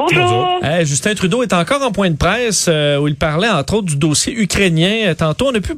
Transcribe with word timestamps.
Bonjour. 0.00 0.60
Hey, 0.62 0.86
Justin 0.86 1.14
Trudeau 1.14 1.42
est 1.42 1.52
encore 1.52 1.82
en 1.82 1.92
point 1.92 2.08
de 2.08 2.16
presse 2.16 2.66
euh, 2.68 2.96
où 2.96 3.06
il 3.06 3.16
parlait 3.16 3.50
entre 3.50 3.74
autres 3.74 3.88
du 3.88 3.96
dossier 3.96 4.32
ukrainien. 4.32 5.08
Euh, 5.08 5.14
Tantôt, 5.14 5.48
on 5.48 5.54
a 5.54 5.60
pu 5.60 5.74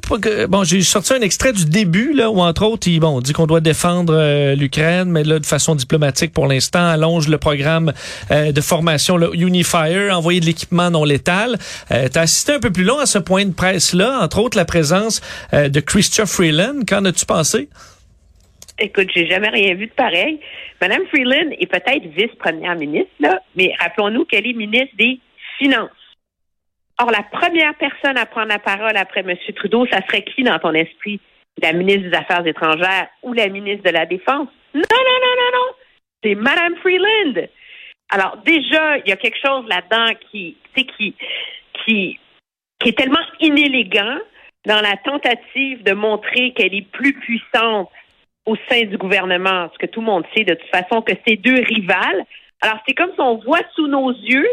bon, 0.48 0.62
j'ai 0.62 0.80
sorti 0.82 1.12
un 1.14 1.20
extrait 1.22 1.52
du 1.52 1.64
début 1.64 2.12
là 2.12 2.30
où 2.30 2.40
entre 2.40 2.64
autres, 2.64 2.86
il 2.86 3.00
bon, 3.00 3.16
on 3.16 3.20
dit 3.20 3.32
qu'on 3.32 3.48
doit 3.48 3.60
défendre 3.60 4.14
euh, 4.16 4.54
l'Ukraine, 4.54 5.10
mais 5.10 5.24
là 5.24 5.40
de 5.40 5.46
façon 5.46 5.74
diplomatique 5.74 6.32
pour 6.32 6.46
l'instant, 6.46 6.86
allonge 6.86 7.26
le 7.26 7.38
programme 7.38 7.92
de 8.30 8.60
formation 8.60 9.16
là, 9.16 9.26
Unifier, 9.32 10.12
envoyer 10.12 10.38
de 10.38 10.46
l'équipement 10.46 10.90
non 10.90 11.02
létal. 11.02 11.58
Euh, 11.90 12.08
tu 12.08 12.16
as 12.16 12.22
assisté 12.22 12.52
un 12.52 12.60
peu 12.60 12.70
plus 12.70 12.84
long 12.84 13.00
à 13.00 13.06
ce 13.06 13.18
point 13.18 13.44
de 13.44 13.52
presse 13.52 13.92
là, 13.92 14.20
entre 14.22 14.38
autres 14.38 14.56
la 14.56 14.64
présence 14.64 15.20
de 15.52 15.80
Christopher 15.80 16.28
Freeland. 16.28 16.80
Qu'en 16.86 17.04
as-tu 17.04 17.26
pensé? 17.26 17.68
Écoute, 18.82 19.10
j'ai 19.14 19.28
jamais 19.28 19.48
rien 19.48 19.74
vu 19.74 19.86
de 19.86 19.92
pareil. 19.92 20.40
Madame 20.80 21.06
Freeland 21.06 21.50
est 21.52 21.70
peut-être 21.70 22.04
vice-première 22.06 22.74
ministre, 22.74 23.12
là, 23.20 23.40
mais 23.54 23.72
rappelons-nous 23.78 24.24
qu'elle 24.24 24.44
est 24.44 24.54
ministre 24.54 24.96
des 24.96 25.20
Finances. 25.58 25.90
Or, 26.98 27.12
la 27.12 27.22
première 27.22 27.74
personne 27.76 28.18
à 28.18 28.26
prendre 28.26 28.48
la 28.48 28.58
parole 28.58 28.96
après 28.96 29.20
M. 29.20 29.36
Trudeau, 29.54 29.86
ça 29.86 30.04
serait 30.06 30.24
qui 30.24 30.42
dans 30.42 30.58
ton 30.58 30.72
esprit? 30.72 31.20
La 31.62 31.72
ministre 31.72 32.10
des 32.10 32.16
Affaires 32.16 32.44
étrangères 32.44 33.08
ou 33.22 33.32
la 33.34 33.48
ministre 33.48 33.84
de 33.84 33.90
la 33.90 34.04
Défense? 34.04 34.48
Non, 34.74 34.82
non, 34.82 35.18
non, 35.22 35.34
non, 35.36 35.58
non. 35.58 35.74
C'est 36.24 36.34
Madame 36.34 36.74
Freeland. 36.76 37.46
Alors, 38.10 38.38
déjà, 38.44 38.98
il 38.98 39.08
y 39.08 39.12
a 39.12 39.16
quelque 39.16 39.38
chose 39.38 39.64
là-dedans 39.68 40.12
qui, 40.30 40.56
qui, 40.74 41.14
qui, 41.84 42.18
qui 42.80 42.88
est 42.88 42.98
tellement 42.98 43.24
inélégant 43.38 44.18
dans 44.66 44.80
la 44.80 44.96
tentative 44.96 45.84
de 45.84 45.92
montrer 45.92 46.52
qu'elle 46.54 46.74
est 46.74 46.90
plus 46.90 47.12
puissante 47.12 47.88
au 48.46 48.56
sein 48.68 48.82
du 48.84 48.96
gouvernement, 48.96 49.68
ce 49.72 49.78
que 49.78 49.90
tout 49.90 50.00
le 50.00 50.06
monde 50.06 50.24
sait 50.34 50.44
de 50.44 50.54
toute 50.54 50.70
façon, 50.70 51.02
que 51.02 51.12
c'est 51.26 51.36
deux 51.36 51.62
rivales. 51.62 52.24
Alors, 52.60 52.78
c'est 52.86 52.94
comme 52.94 53.10
si 53.14 53.20
on 53.20 53.38
voit 53.38 53.62
sous 53.74 53.86
nos 53.86 54.10
yeux 54.10 54.48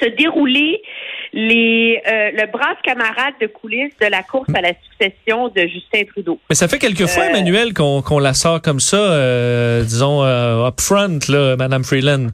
se 0.00 0.06
dérouler 0.06 0.80
les, 1.34 2.00
euh, 2.06 2.30
le 2.32 2.50
brave 2.50 2.76
camarade 2.82 3.34
de 3.40 3.46
coulisses 3.46 3.96
de 4.00 4.06
la 4.06 4.22
course 4.22 4.48
à 4.54 4.60
la 4.62 4.72
succession 4.84 5.48
de 5.48 5.62
Justin 5.66 6.04
Trudeau. 6.04 6.38
Mais 6.48 6.54
ça 6.54 6.68
fait 6.68 6.78
quelques 6.78 7.06
fois, 7.06 7.24
Euh, 7.24 7.28
Emmanuel, 7.28 7.74
qu'on 7.74 8.18
la 8.18 8.32
sort 8.34 8.62
comme 8.62 8.80
ça, 8.80 8.96
euh, 8.96 9.82
disons, 9.82 10.22
euh, 10.24 10.66
up 10.66 10.80
front, 10.80 11.18
là, 11.28 11.56
Madame 11.56 11.84
Freeland. 11.84 12.28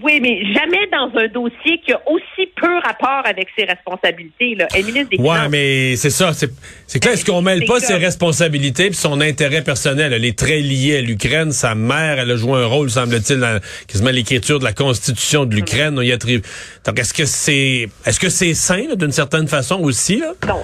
Oui, 0.00 0.20
mais 0.22 0.40
jamais 0.54 0.86
dans 0.90 1.10
un 1.20 1.28
dossier 1.28 1.78
qui 1.84 1.92
a 1.92 2.00
aussi 2.08 2.46
peu 2.56 2.78
rapport 2.78 3.22
avec 3.26 3.48
ses 3.58 3.64
responsabilités. 3.66 4.54
Là. 4.54 4.66
Elle 4.74 4.86
ministre 4.86 5.10
des 5.10 5.18
Ouais, 5.18 5.34
Finances. 5.36 5.48
mais 5.50 5.96
c'est 5.96 6.08
ça. 6.10 6.32
C'est 6.32 6.50
c'est 6.86 6.98
clair, 6.98 7.12
est-ce 7.12 7.26
qu'on 7.26 7.42
mêle 7.42 7.66
pas 7.66 7.78
ses 7.78 7.96
responsabilités 7.96 8.86
puis 8.86 8.94
son 8.94 9.20
intérêt 9.20 9.62
personnel? 9.62 10.14
Elle 10.14 10.24
est 10.24 10.38
très 10.38 10.60
liée 10.60 10.96
à 10.96 11.00
l'Ukraine. 11.02 11.52
Sa 11.52 11.74
mère, 11.74 12.18
elle 12.18 12.30
a 12.30 12.36
joué 12.36 12.62
un 12.62 12.66
rôle, 12.66 12.88
semble-t-il, 12.88 13.38
dans 13.40 13.60
quasiment 13.86 14.10
l'écriture 14.10 14.58
de 14.60 14.64
la 14.64 14.72
Constitution 14.72 15.44
de 15.44 15.54
l'Ukraine. 15.54 15.94
Donc, 15.96 16.04
est-ce 16.98 17.12
que 17.12 17.26
c'est 17.26 17.88
est-ce 18.06 18.18
que 18.18 18.30
c'est 18.30 18.54
sain, 18.54 18.88
là, 18.88 18.96
d'une 18.96 19.12
certaine 19.12 19.46
façon 19.46 19.78
aussi? 19.82 20.20
Là? 20.20 20.32
Non. 20.48 20.62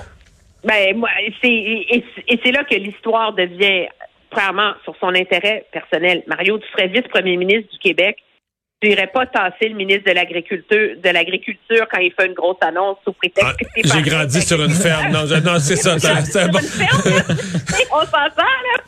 Ben, 0.65 0.97
moi, 0.97 1.11
c'est, 1.43 1.49
et, 1.49 2.03
et 2.29 2.41
c'est 2.43 2.51
là 2.51 2.65
que 2.65 2.75
l'histoire 2.75 3.35
devient, 3.35 3.87
premièrement, 4.31 4.73
sur 4.85 4.95
son 5.01 5.15
intérêt 5.15 5.67
personnel. 5.71 6.23
Mario, 6.27 6.59
tu 6.59 6.67
serais 6.73 6.89
vice-premier 6.89 7.37
ministre 7.37 7.71
du 7.73 7.79
Québec. 7.79 8.17
Tu 8.81 8.91
irais 8.91 9.09
pas 9.09 9.27
tasser 9.27 9.69
le 9.71 9.75
ministre 9.75 10.05
de 10.09 10.13
l'Agriculture, 10.15 10.91
de 11.03 11.09
l'agriculture 11.11 11.85
quand 11.91 11.99
il 11.99 12.13
fait 12.13 12.27
une 12.27 12.35
grosse 12.35 12.59
annonce 12.61 12.97
sous 13.05 13.13
prétexte 13.13 13.51
Ah, 13.51 13.55
que 13.59 13.65
c'est 13.75 13.93
J'ai 13.93 14.03
grandi 14.09 14.41
sur 14.41 14.63
une 14.63 14.71
ferme. 14.71 15.11
Non, 15.11 15.27
je- 15.27 15.35
non 15.45 15.59
c'est 15.59 15.75
ça. 15.75 15.99
c'est- 15.99 16.49
bon. 16.49 16.59
On 17.93 18.01
s'entend, 18.03 18.37
là. 18.39 18.79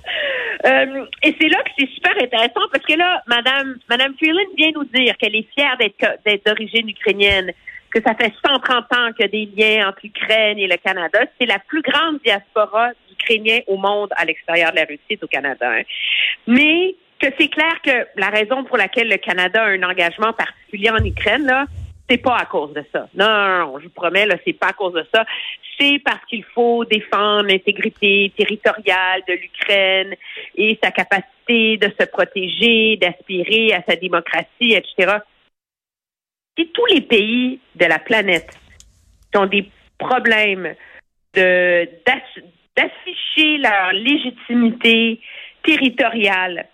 Euh, 0.67 1.05
et 1.25 1.35
c'est 1.41 1.49
là 1.49 1.59
que 1.65 1.71
c'est 1.77 1.89
super 1.89 2.13
intéressant 2.23 2.61
parce 2.71 2.85
que 2.87 2.93
là, 2.97 3.21
Madame, 3.27 3.79
Madame 3.89 4.15
Freeland 4.17 4.47
vient 4.57 4.71
nous 4.77 4.85
dire 4.85 5.17
qu'elle 5.17 5.35
est 5.35 5.49
fière 5.55 5.77
d'être, 5.81 6.19
d'être 6.25 6.47
d'origine 6.47 6.89
ukrainienne, 6.89 7.51
que 7.91 8.01
ça 8.01 8.15
fait 8.15 8.33
130 8.47 8.85
ans 8.97 9.13
qu'il 9.17 9.23
y 9.23 9.25
a 9.25 9.29
des 9.29 9.51
liens 9.57 9.89
entre 9.89 9.99
l'Ukraine 10.05 10.59
et 10.59 10.69
le 10.69 10.77
Canada. 10.77 11.19
C'est 11.41 11.47
la 11.49 11.59
plus 11.59 11.83
grande 11.83 12.21
diaspora 12.25 12.91
d'Ukrainiens 13.09 13.61
au 13.67 13.77
monde 13.77 14.11
à 14.15 14.25
l'extérieur 14.25 14.71
de 14.71 14.77
la 14.77 14.85
Russie, 14.85 15.01
c'est 15.09 15.25
au 15.25 15.27
Canada. 15.27 15.69
hein. 15.69 15.83
Mais 16.47 16.95
que 17.21 17.27
c'est 17.39 17.49
clair 17.49 17.81
que 17.83 18.07
la 18.17 18.31
raison 18.31 18.65
pour 18.65 18.77
laquelle 18.77 19.09
le 19.09 19.19
Canada 19.19 19.63
a 19.63 19.69
un 19.69 19.83
engagement 19.83 20.33
particulier 20.33 20.91
en 20.91 21.05
Ukraine, 21.05 21.45
là, 21.45 21.67
c'est 22.09 22.19
pas 22.19 22.39
à 22.39 22.47
cause 22.47 22.73
de 22.73 22.85
ça. 22.91 23.09
Non, 23.15 23.79
je 23.79 23.85
vous 23.85 23.91
promets, 23.91 24.27
là, 24.27 24.37
c'est 24.45 24.55
pas 24.55 24.69
à 24.69 24.73
cause 24.73 24.95
de 24.95 25.07
ça. 25.15 25.25
C'est 25.79 26.01
parce 26.05 26.25
qu'il 26.27 26.45
faut 26.45 26.85
défendre 26.85 27.45
l'intégrité 27.45 28.33
territoriale 28.37 29.23
de 29.29 29.35
l'Ukraine 29.35 30.15
et 30.57 30.79
sa 30.83 30.91
capacité 30.91 31.77
de 31.77 31.93
se 31.99 32.07
protéger, 32.07 32.97
d'aspirer 32.97 33.73
à 33.75 33.83
sa 33.89 33.97
démocratie, 33.97 34.75
etc. 34.75 35.19
Si 36.59 36.69
tous 36.73 36.87
les 36.87 37.03
pays 37.03 37.61
de 37.77 37.87
la 37.87 37.99
planète 37.99 38.59
ont 39.37 39.47
des 39.47 39.71
problèmes 39.99 40.75
d'afficher 41.35 42.09
leur 43.59 43.93
légitimité 43.93 45.21
territoriale 45.63 46.67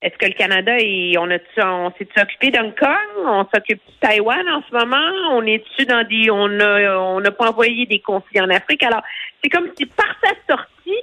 est-ce 0.00 0.16
que 0.16 0.26
le 0.26 0.34
Canada 0.34 0.72
est, 0.78 1.18
on 1.18 1.28
a 1.28 1.38
on 1.64 1.92
s'est 1.98 2.08
occupé 2.20 2.50
d'Hong 2.50 2.72
Kong, 2.78 3.26
on 3.26 3.44
s'occupe 3.52 3.80
de 3.84 3.92
Taïwan 4.00 4.48
en 4.48 4.62
ce 4.68 4.72
moment, 4.72 5.32
on 5.32 5.44
est-tu 5.44 5.86
on 6.30 6.60
a, 6.60 6.96
on 6.98 7.20
n'a 7.20 7.30
pas 7.32 7.50
envoyé 7.50 7.84
des 7.86 7.98
conflits 7.98 8.40
en 8.40 8.48
Afrique? 8.48 8.82
Alors, 8.84 9.02
c'est 9.42 9.50
comme 9.50 9.68
si 9.76 9.86
par 9.86 10.14
sa 10.22 10.30
sortie, 10.48 11.02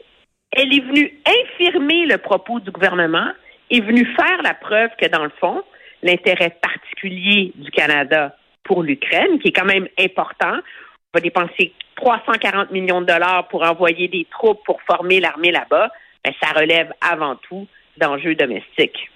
elle 0.54 0.74
est 0.74 0.80
venue 0.80 1.14
infirmer 1.26 2.06
le 2.06 2.18
propos 2.18 2.62
du 2.62 2.72
gouvernement, 2.72 3.28
est 3.70 3.82
venue 3.82 4.06
faire 4.16 4.42
la 4.44 4.54
preuve 4.54 4.92
que 4.98 5.08
dans 5.08 5.24
le 5.24 5.32
fond, 5.42 5.62
l'intérêt 6.02 6.56
particulier 6.62 7.52
du 7.56 7.72
Canada 7.72 8.38
pour 8.64 8.82
l'Ukraine, 8.82 9.40
qui 9.40 9.50
est 9.50 9.54
quand 9.54 9.66
même 9.66 9.90
important, 10.00 10.54
on 10.56 11.18
va 11.18 11.20
dépenser 11.20 11.74
340 11.98 12.72
millions 12.72 13.02
de 13.02 13.08
dollars 13.08 13.50
pour 13.50 13.64
envoyer 13.64 14.08
des 14.08 14.26
troupes 14.32 14.64
pour 14.66 14.82
former 14.84 15.20
l'armée 15.20 15.52
là-bas, 15.52 15.90
ben, 16.24 16.34
ça 16.42 16.52
relève 16.58 16.94
avant 17.02 17.36
tout 17.36 17.68
d'enjeux 18.00 18.36
domestiques. 18.36 19.10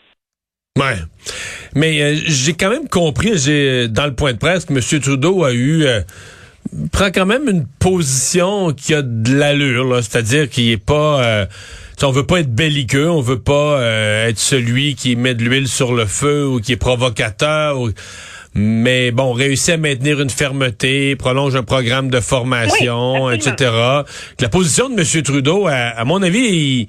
Ouais. 0.78 0.96
Mais 1.76 2.02
euh, 2.02 2.16
j'ai 2.26 2.54
quand 2.54 2.70
même 2.70 2.88
compris, 2.88 3.38
j'ai 3.38 3.88
dans 3.88 4.06
le 4.06 4.16
point 4.16 4.34
de 4.34 4.38
presse 4.38 4.66
que 4.66 4.74
M. 4.74 5.02
Trudeau 5.02 5.44
a 5.44 5.52
eu 5.54 5.84
euh, 5.84 6.02
prend 6.92 7.12
quand 7.12 7.26
même 7.26 7.48
une 7.50 7.66
position 7.80 8.72
qui 8.74 8.94
a 8.94 9.02
de 9.02 9.36
l'allure, 9.36 9.98
c'est-à-dire 10.04 10.50
qu'il 10.50 10.70
est 10.72 10.78
pas 10.84 11.24
euh, 11.24 11.46
on 12.02 12.12
veut 12.12 12.26
pas 12.26 12.40
être 12.40 12.54
belliqueux, 12.56 13.10
on 13.10 13.20
veut 13.22 13.42
pas 13.42 13.80
euh, 13.82 14.28
être 14.28 14.40
celui 14.40 14.96
qui 14.96 15.16
met 15.18 15.34
de 15.36 15.44
l'huile 15.44 15.68
sur 15.68 15.94
le 15.94 16.06
feu 16.06 16.48
ou 16.48 16.62
qui 16.62 16.72
est 16.74 16.78
provocateur 16.78 17.80
ou- 17.82 17.92
mais 18.56 19.12
bon, 19.12 19.32
réussit 19.34 19.76
à 19.76 19.78
maintenir 19.78 20.20
une 20.22 20.30
fermeté, 20.32 21.16
prolonge 21.16 21.56
un 21.56 21.62
programme 21.64 22.10
de 22.10 22.20
formation, 22.20 23.26
Oui, 23.26 23.36
etc. 23.36 23.72
La 24.40 24.50
position 24.50 24.90
de 24.90 25.00
M. 25.00 25.24
Trudeau, 25.24 25.68
à, 25.68 25.74
à 25.76 26.04
mon 26.04 26.24
avis, 26.24 26.40
il, 26.40 26.88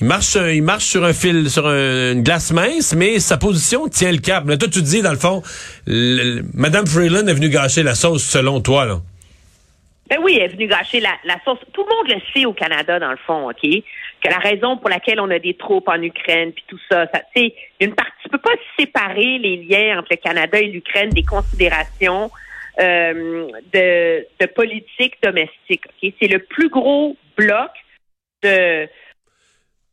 il 0.00 0.06
marche, 0.06 0.26
sur- 0.26 0.48
il 0.48 0.62
marche 0.62 0.84
sur 0.84 1.04
un 1.04 1.12
fil, 1.12 1.48
sur 1.50 1.66
un- 1.66 2.12
une 2.12 2.22
glace 2.22 2.52
mince, 2.52 2.94
mais 2.94 3.18
sa 3.20 3.36
position 3.38 3.88
tient 3.88 4.12
le 4.12 4.18
cap. 4.18 4.46
Là, 4.46 4.56
toi, 4.56 4.68
tu 4.68 4.80
te 4.80 4.84
dis, 4.84 5.02
dans 5.02 5.12
le 5.12 5.18
fond, 5.18 5.42
le- 5.86 6.42
Mme 6.54 6.86
Freeland 6.86 7.26
est 7.26 7.34
venue 7.34 7.48
gâcher 7.48 7.82
la 7.82 7.94
sauce 7.94 8.24
selon 8.24 8.60
toi, 8.60 8.84
là. 8.84 8.96
Ben 10.08 10.18
oui, 10.22 10.36
elle 10.36 10.44
est 10.50 10.54
venue 10.54 10.68
gâcher 10.68 11.00
la, 11.00 11.10
la 11.24 11.36
sauce. 11.44 11.58
Tout 11.72 11.82
le 11.82 11.96
monde 11.96 12.08
le 12.14 12.20
sait 12.32 12.46
au 12.46 12.52
Canada, 12.52 13.00
dans 13.00 13.10
le 13.10 13.16
fond, 13.26 13.50
OK? 13.50 13.60
Que 14.22 14.28
la 14.30 14.38
raison 14.38 14.76
pour 14.76 14.88
laquelle 14.88 15.18
on 15.18 15.28
a 15.30 15.38
des 15.40 15.54
troupes 15.54 15.88
en 15.88 16.00
Ukraine, 16.00 16.52
puis 16.52 16.62
tout 16.68 16.78
ça, 16.88 17.06
ça 17.12 17.20
tu 17.34 17.42
sais, 17.42 17.54
une 17.80 17.92
partie, 17.94 18.12
tu 18.22 18.28
peux 18.28 18.38
pas 18.38 18.54
séparer 18.78 19.38
les 19.38 19.56
liens 19.68 19.98
entre 19.98 20.08
le 20.12 20.16
Canada 20.16 20.58
et 20.60 20.66
l'Ukraine 20.68 21.10
des 21.10 21.24
considérations 21.24 22.30
euh, 22.78 23.48
de, 23.74 24.26
de 24.40 24.46
politique 24.46 25.14
domestique. 25.22 25.82
OK? 26.02 26.12
C'est 26.20 26.28
le 26.28 26.38
plus 26.38 26.68
gros 26.68 27.16
bloc 27.36 27.70
de 28.44 28.86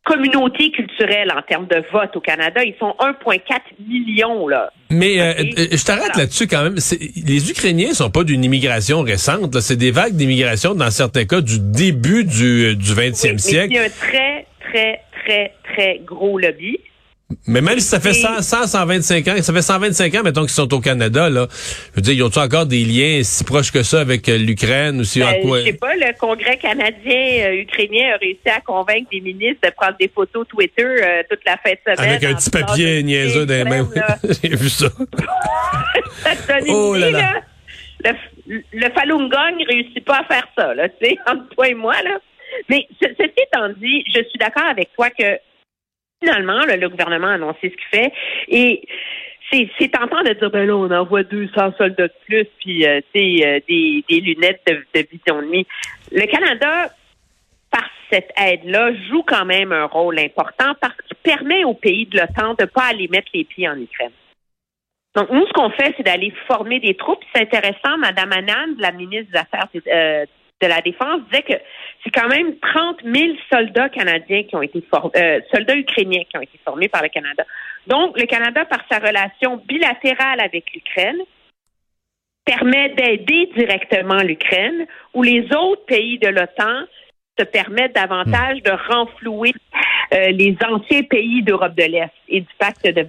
communauté 0.04 0.70
culturelle 0.70 1.32
en 1.36 1.42
termes 1.42 1.66
de 1.66 1.82
vote 1.90 2.14
au 2.14 2.20
Canada. 2.20 2.62
Ils 2.62 2.76
sont 2.78 2.94
1,4 3.00 3.40
million, 3.88 4.46
là. 4.46 4.70
Mais 4.90 5.20
euh, 5.20 5.32
euh, 5.58 5.66
je 5.72 5.84
t'arrête 5.84 6.16
là-dessus 6.16 6.46
quand 6.46 6.62
même. 6.62 6.76
Les 7.16 7.50
Ukrainiens 7.50 7.94
sont 7.94 8.10
pas 8.10 8.22
d'une 8.22 8.44
immigration 8.44 9.00
récente. 9.00 9.58
C'est 9.60 9.76
des 9.76 9.90
vagues 9.90 10.14
d'immigration, 10.14 10.74
dans 10.74 10.90
certains 10.90 11.24
cas, 11.24 11.40
du 11.40 11.58
début 11.58 12.24
du, 12.24 12.76
du 12.76 12.92
20e 12.92 13.32
Oui, 13.32 13.38
siècle. 13.38 13.68
Mais 13.70 13.74
il 13.74 13.76
y 13.76 13.78
a 13.78 13.82
un 13.82 13.88
très, 13.88 14.46
très, 14.60 15.00
très, 15.24 15.52
très 15.72 16.00
gros 16.04 16.38
lobby. 16.38 16.78
Mais 17.46 17.62
même 17.62 17.80
si 17.80 17.86
ça 17.86 18.00
fait 18.00 18.12
100, 18.12 18.42
100, 18.42 18.66
125 18.66 19.28
ans, 19.28 19.34
ça 19.42 19.52
fait 19.52 19.62
125 19.62 20.14
ans, 20.14 20.22
mettons, 20.22 20.42
qu'ils 20.42 20.50
sont 20.50 20.72
au 20.74 20.80
Canada, 20.80 21.30
là. 21.30 21.46
Je 21.50 21.96
veux 21.96 22.02
dire, 22.02 22.12
ils 22.12 22.22
ont-ils 22.22 22.38
encore 22.38 22.66
des 22.66 22.84
liens 22.84 23.22
si 23.24 23.44
proches 23.44 23.72
que 23.72 23.82
ça 23.82 24.00
avec 24.00 24.28
euh, 24.28 24.36
l'Ukraine 24.36 25.00
ou 25.00 25.04
si 25.04 25.20
Ben, 25.20 25.40
quoi? 25.42 25.60
je 25.60 25.64
sais 25.66 25.72
pas, 25.72 25.94
le 25.96 26.16
Congrès 26.18 26.58
canadien 26.58 27.46
euh, 27.46 27.62
ukrainien 27.62 28.12
a 28.14 28.16
réussi 28.18 28.46
à 28.54 28.60
convaitre 28.60 29.06
des 29.10 29.20
ministres 29.20 29.60
de 29.66 29.70
prendre 29.70 29.96
des 29.98 30.08
photos 30.14 30.46
Twitter 30.48 30.84
euh, 30.84 31.22
toute 31.30 31.40
la 31.46 31.56
fin 31.56 31.70
de 31.72 31.78
semaine. 31.96 32.10
Avec 32.10 32.24
un 32.24 32.34
petit 32.34 32.50
papier 32.50 33.02
niaiseux 33.02 33.46
dans 33.46 33.54
les 33.54 33.64
mains. 33.64 33.88
J'ai 34.42 34.54
vu 34.54 34.68
ça. 34.68 34.86
Ça 36.22 36.36
te 36.36 36.46
donne 36.66 36.74
Oh 36.74 36.94
là 36.94 37.10
là. 37.10 37.18
là. 37.20 38.12
Le, 38.46 38.60
le 38.74 38.90
Falun 38.92 39.28
Gong 39.28 39.64
réussit 39.66 40.04
pas 40.04 40.18
à 40.20 40.24
faire 40.24 40.46
ça, 40.56 40.74
là, 40.74 40.88
tu 40.90 41.06
sais, 41.06 41.16
entre 41.26 41.48
toi 41.54 41.68
et 41.68 41.74
moi, 41.74 41.94
là. 42.02 42.18
Mais 42.68 42.86
ce- 43.02 43.08
ceci 43.18 43.32
étant 43.50 43.68
dit, 43.80 44.04
je 44.14 44.20
suis 44.28 44.38
d'accord 44.38 44.66
avec 44.70 44.90
toi 44.94 45.08
que 45.10 45.24
finalement, 46.24 46.60
le 46.66 46.88
gouvernement 46.88 47.28
a 47.28 47.34
annoncé 47.34 47.58
ce 47.62 47.68
qu'il 47.68 48.00
fait 48.00 48.12
et 48.48 48.82
c'est, 49.78 49.88
tentant 49.88 50.22
de 50.22 50.32
dire, 50.32 50.50
ben 50.50 50.66
là, 50.66 50.76
on 50.76 50.90
envoie 50.90 51.22
200 51.22 51.74
soldats 51.78 52.08
de 52.08 52.12
plus, 52.26 52.46
puis, 52.58 52.86
euh, 52.86 53.00
euh, 53.16 53.60
des, 53.68 54.20
lunettes 54.20 54.62
de, 54.66 55.06
vision 55.10 55.42
de 55.42 55.46
nuit. 55.46 55.66
Le 56.10 56.26
Canada, 56.26 56.90
par 57.70 57.84
cette 58.10 58.30
aide-là, 58.36 58.92
joue 59.10 59.22
quand 59.22 59.44
même 59.44 59.72
un 59.72 59.86
rôle 59.86 60.18
important 60.18 60.74
parce 60.80 60.96
qu'il 61.06 61.16
permet 61.22 61.64
aux 61.64 61.74
pays 61.74 62.06
de 62.06 62.18
l'OTAN 62.18 62.54
de 62.54 62.62
ne 62.62 62.66
pas 62.66 62.84
aller 62.90 63.08
mettre 63.08 63.28
les 63.34 63.44
pieds 63.44 63.68
en 63.68 63.78
Ukraine. 63.80 64.12
Donc, 65.14 65.30
nous, 65.30 65.46
ce 65.46 65.52
qu'on 65.52 65.70
fait, 65.70 65.94
c'est 65.96 66.02
d'aller 66.02 66.32
former 66.48 66.80
des 66.80 66.94
troupes. 66.94 67.22
C'est 67.32 67.42
intéressant. 67.42 67.96
Madame 67.98 68.32
Anand, 68.32 68.74
la 68.78 68.90
ministre 68.90 69.30
des 69.30 69.38
Affaires 69.38 69.68
euh, 69.86 70.26
de 70.64 70.68
la 70.68 70.80
Défense, 70.80 71.20
disait 71.30 71.42
que 71.42 71.54
c'est 72.02 72.10
quand 72.10 72.28
même 72.28 72.56
30 72.58 73.02
000 73.04 73.34
soldats 73.52 73.88
canadiens 73.88 74.42
qui 74.44 74.56
ont 74.56 74.62
été 74.62 74.82
formés, 74.90 75.12
euh, 75.16 75.40
soldats 75.52 75.76
ukrainiens 75.76 76.22
qui 76.28 76.36
ont 76.36 76.42
été 76.42 76.58
formés 76.64 76.88
par 76.88 77.02
le 77.02 77.08
Canada. 77.08 77.44
Donc, 77.86 78.18
le 78.18 78.26
Canada, 78.26 78.64
par 78.64 78.80
sa 78.90 78.98
relation 78.98 79.58
bilatérale 79.68 80.40
avec 80.40 80.72
l'Ukraine, 80.74 81.20
permet 82.44 82.90
d'aider 82.90 83.50
directement 83.56 84.18
l'Ukraine, 84.22 84.86
où 85.14 85.22
les 85.22 85.44
autres 85.54 85.84
pays 85.86 86.18
de 86.18 86.28
l'OTAN 86.28 86.84
se 87.38 87.44
permettent 87.44 87.94
davantage 87.94 88.62
de 88.62 88.70
renflouer 88.92 89.52
euh, 90.12 90.28
les 90.30 90.56
anciens 90.66 91.02
pays 91.02 91.42
d'Europe 91.42 91.74
de 91.74 91.84
l'Est 91.84 92.12
et 92.28 92.40
du 92.40 92.54
pacte 92.58 92.84
de, 92.84 93.06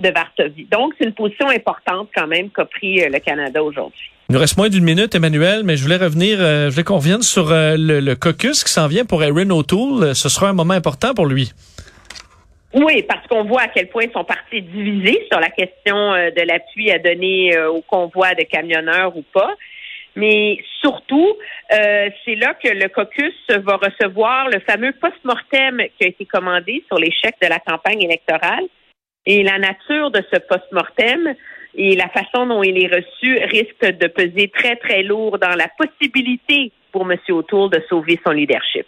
de 0.00 0.08
Varsovie. 0.10 0.64
Donc, 0.64 0.94
c'est 0.98 1.06
une 1.06 1.14
position 1.14 1.48
importante 1.48 2.08
quand 2.14 2.26
même 2.26 2.50
qu'a 2.50 2.64
pris 2.64 3.02
euh, 3.02 3.08
le 3.10 3.18
Canada 3.20 3.62
aujourd'hui. 3.62 4.10
Il 4.30 4.34
nous 4.34 4.40
reste 4.40 4.58
moins 4.58 4.68
d'une 4.68 4.84
minute, 4.84 5.14
Emmanuel, 5.14 5.62
mais 5.64 5.78
je 5.78 5.82
voulais 5.82 5.96
revenir, 5.96 6.36
euh, 6.38 6.66
je 6.66 6.74
voulais 6.74 6.84
qu'on 6.84 6.98
revienne 6.98 7.22
sur 7.22 7.50
euh, 7.50 7.76
le, 7.78 8.00
le 8.00 8.14
caucus 8.14 8.62
qui 8.62 8.70
s'en 8.70 8.86
vient 8.86 9.06
pour 9.06 9.24
Erin 9.24 9.48
O'Toole. 9.48 10.04
Euh, 10.04 10.12
Ce 10.12 10.28
sera 10.28 10.50
un 10.50 10.52
moment 10.52 10.74
important 10.74 11.14
pour 11.14 11.24
lui. 11.24 11.50
Oui, 12.74 13.02
parce 13.04 13.26
qu'on 13.26 13.44
voit 13.44 13.62
à 13.62 13.68
quel 13.68 13.88
point 13.88 14.02
ils 14.02 14.12
sont 14.12 14.24
partis 14.24 14.60
divisés 14.60 15.26
sur 15.32 15.40
la 15.40 15.48
question 15.48 16.12
euh, 16.12 16.30
de 16.30 16.42
l'appui 16.42 16.90
à 16.90 16.98
donner 16.98 17.56
euh, 17.56 17.70
au 17.70 17.80
convoi 17.80 18.34
de 18.34 18.42
camionneurs 18.42 19.16
ou 19.16 19.22
pas. 19.32 19.54
Mais 20.14 20.58
surtout, 20.82 21.34
euh, 21.72 22.10
c'est 22.26 22.34
là 22.34 22.52
que 22.62 22.68
le 22.68 22.88
caucus 22.90 23.32
va 23.48 23.76
recevoir 23.76 24.50
le 24.50 24.60
fameux 24.60 24.92
post-mortem 25.00 25.80
qui 25.98 26.04
a 26.04 26.08
été 26.08 26.26
commandé 26.26 26.84
sur 26.86 26.98
l'échec 26.98 27.34
de 27.40 27.46
la 27.46 27.60
campagne 27.60 28.02
électorale. 28.02 28.64
Et 29.24 29.42
la 29.42 29.58
nature 29.58 30.10
de 30.10 30.22
ce 30.30 30.38
post-mortem 30.38 31.34
et 31.78 31.94
la 31.94 32.08
façon 32.08 32.46
dont 32.46 32.62
il 32.62 32.76
est 32.82 32.88
reçu 32.88 33.38
risque 33.44 33.98
de 33.98 34.08
peser 34.08 34.48
très, 34.48 34.76
très 34.76 35.04
lourd 35.04 35.38
dans 35.38 35.54
la 35.56 35.68
possibilité 35.78 36.72
pour 36.90 37.10
M. 37.10 37.16
O'Toole 37.30 37.70
de 37.70 37.82
sauver 37.88 38.18
son 38.26 38.32
leadership. 38.32 38.86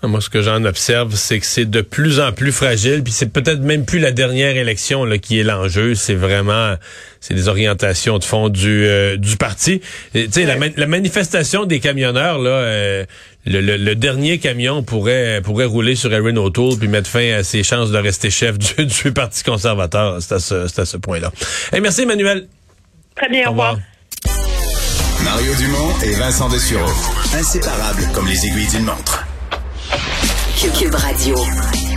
Moi, 0.00 0.20
ce 0.20 0.30
que 0.30 0.42
j'en 0.42 0.64
observe, 0.64 1.16
c'est 1.16 1.40
que 1.40 1.46
c'est 1.46 1.64
de 1.64 1.80
plus 1.80 2.20
en 2.20 2.30
plus 2.30 2.52
fragile, 2.52 3.02
puis 3.02 3.12
c'est 3.12 3.32
peut-être 3.32 3.60
même 3.60 3.84
plus 3.84 3.98
la 3.98 4.12
dernière 4.12 4.56
élection 4.56 5.04
là, 5.04 5.18
qui 5.18 5.40
est 5.40 5.42
l'enjeu. 5.42 5.96
C'est 5.96 6.14
vraiment, 6.14 6.76
c'est 7.20 7.34
des 7.34 7.48
orientations 7.48 8.18
de 8.18 8.24
fond 8.24 8.48
du 8.48 8.86
euh, 8.86 9.16
du 9.16 9.36
parti. 9.36 9.80
Tu 10.14 10.28
sais, 10.30 10.44
la, 10.44 10.54
la, 10.76 10.86
manifestation 10.86 11.64
des 11.64 11.80
camionneurs 11.80 12.38
là, 12.38 12.50
euh, 12.50 13.04
le, 13.44 13.60
le, 13.60 13.76
le, 13.76 13.94
dernier 13.96 14.38
camion 14.38 14.84
pourrait 14.84 15.40
pourrait 15.42 15.64
rouler 15.64 15.96
sur 15.96 16.12
Erin 16.12 16.36
O'Toole 16.36 16.78
puis 16.78 16.86
mettre 16.86 17.10
fin 17.10 17.32
à 17.32 17.42
ses 17.42 17.64
chances 17.64 17.90
de 17.90 17.98
rester 17.98 18.30
chef 18.30 18.56
du, 18.56 18.86
du 19.02 19.12
parti 19.12 19.42
conservateur. 19.42 20.18
C'est 20.20 20.34
à 20.34 20.38
ce, 20.38 20.68
c'est 20.68 20.80
à 20.80 20.84
ce 20.84 20.96
point-là. 20.96 21.32
Hey, 21.72 21.80
merci, 21.80 22.02
Emmanuel. 22.02 22.46
Très 23.16 23.28
bien, 23.28 23.48
au 23.48 23.50
revoir. 23.50 23.78
Mario 25.24 25.54
Dumont 25.56 25.92
et 26.04 26.12
Vincent 26.14 26.48
Dessureau, 26.48 26.88
inséparables 27.34 28.06
comme 28.14 28.28
les 28.28 28.46
aiguilles 28.46 28.68
d'une 28.68 28.84
montre. 28.84 29.27
Cube 30.70 30.94
Radio. 30.96 31.87